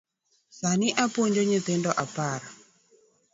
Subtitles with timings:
[0.59, 2.39] Sani apuonjo nyithindo apar.